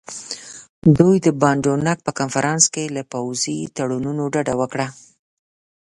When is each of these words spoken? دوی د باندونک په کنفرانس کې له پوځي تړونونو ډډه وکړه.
دوی 0.97 1.15
د 1.25 1.27
باندونک 1.41 1.97
په 2.05 2.11
کنفرانس 2.19 2.63
کې 2.73 2.93
له 2.95 3.01
پوځي 3.11 3.57
تړونونو 3.75 4.23
ډډه 4.33 4.53
وکړه. 4.61 4.87